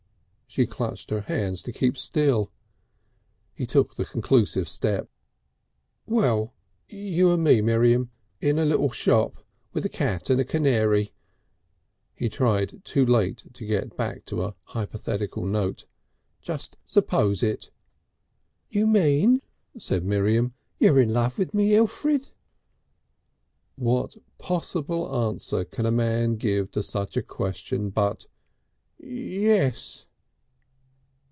[0.47, 2.51] She clenched her hands to keep still.
[3.53, 5.07] He took the conclusive step.
[6.05, 6.53] "Well,
[6.89, 8.11] you and me, Miriam,
[8.41, 9.37] in a little shop
[9.71, 11.13] with a cat and a canary"
[12.17, 15.85] He tried too late to get back to a hypothetical note.
[16.41, 17.71] "Just suppose it!"
[18.69, 19.41] "You mean,"
[19.77, 22.27] said Miriam, "you're in love with me, Elfrid?"
[23.77, 28.25] What possible answer can a man give to such a question but
[28.99, 30.07] "Yes!"